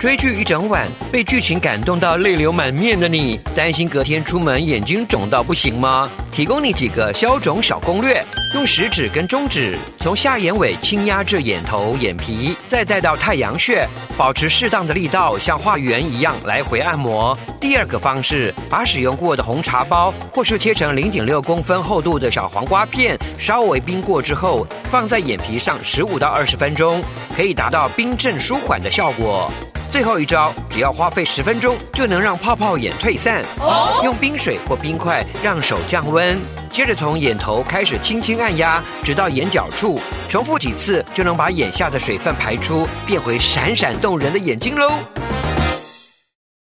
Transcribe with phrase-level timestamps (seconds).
[0.00, 6.08] 追剧一整晚，被剧情感动到泪流满面的你，担心隔天出门眼睛肿到不行吗？
[6.32, 8.24] 提供你几个消肿小攻略：
[8.54, 13.86] 用食指跟中指从下眼尾轻压至眼头、眼皮，再带到太阳穴，
[14.16, 17.38] 保持适当的力道，像画圆一样来回按摩。
[17.60, 27.04] 第二个方式，把使用过的红茶包或是切成零点六公分厚度的小黄瓜片，稍微冰过之后，放在眼皮上十五到二十分钟，
[27.36, 29.52] 可以达到冰镇舒缓的效果。
[29.90, 33.42] 最后一招，只要花费十分钟，就能让泡泡眼退散。
[33.58, 36.40] 哦，用冰水或冰块让手降温，
[36.70, 44.92] 接着从眼头开始轻轻按压，直到眼角处，重复几次就能把眼下的水分排出，变回闪闪动人的眼睛喽。